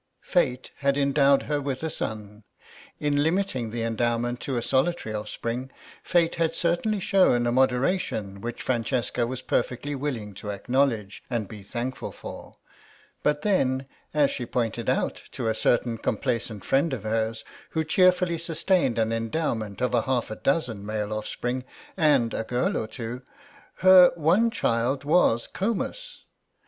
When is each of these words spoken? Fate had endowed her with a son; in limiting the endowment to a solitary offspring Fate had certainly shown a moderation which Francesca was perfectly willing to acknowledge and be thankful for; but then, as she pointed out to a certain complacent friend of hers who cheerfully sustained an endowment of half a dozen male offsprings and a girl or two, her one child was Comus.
Fate 0.23 0.71
had 0.77 0.97
endowed 0.97 1.43
her 1.43 1.61
with 1.61 1.83
a 1.83 1.89
son; 1.91 2.43
in 2.99 3.17
limiting 3.21 3.69
the 3.69 3.83
endowment 3.83 4.39
to 4.39 4.57
a 4.57 4.61
solitary 4.63 5.13
offspring 5.13 5.69
Fate 6.01 6.33
had 6.41 6.55
certainly 6.55 6.99
shown 6.99 7.45
a 7.45 7.51
moderation 7.51 8.41
which 8.41 8.63
Francesca 8.63 9.27
was 9.27 9.43
perfectly 9.43 9.93
willing 9.93 10.33
to 10.33 10.49
acknowledge 10.49 11.21
and 11.29 11.47
be 11.47 11.61
thankful 11.61 12.11
for; 12.11 12.53
but 13.21 13.43
then, 13.43 13.85
as 14.11 14.31
she 14.31 14.43
pointed 14.43 14.89
out 14.89 15.21
to 15.31 15.47
a 15.47 15.53
certain 15.53 15.99
complacent 15.99 16.65
friend 16.65 16.93
of 16.93 17.03
hers 17.03 17.43
who 17.77 17.83
cheerfully 17.83 18.39
sustained 18.39 18.97
an 18.97 19.11
endowment 19.13 19.81
of 19.81 19.93
half 20.05 20.31
a 20.31 20.35
dozen 20.35 20.83
male 20.83 21.13
offsprings 21.13 21.63
and 21.95 22.33
a 22.33 22.43
girl 22.43 22.75
or 22.75 22.87
two, 22.87 23.21
her 23.81 24.11
one 24.15 24.49
child 24.49 25.03
was 25.03 25.45
Comus. 25.45 26.23